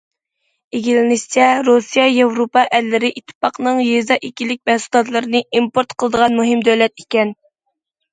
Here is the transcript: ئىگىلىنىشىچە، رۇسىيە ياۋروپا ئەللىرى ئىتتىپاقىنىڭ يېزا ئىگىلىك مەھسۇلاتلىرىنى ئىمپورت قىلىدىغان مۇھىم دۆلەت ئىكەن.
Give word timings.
ئىگىلىنىشىچە، 0.77 1.49
رۇسىيە 1.65 2.05
ياۋروپا 2.11 2.63
ئەللىرى 2.77 3.11
ئىتتىپاقىنىڭ 3.19 3.81
يېزا 3.89 4.17
ئىگىلىك 4.29 4.61
مەھسۇلاتلىرىنى 4.71 5.43
ئىمپورت 5.61 5.93
قىلىدىغان 6.01 6.39
مۇھىم 6.39 6.65
دۆلەت 6.71 7.05
ئىكەن. 7.05 7.37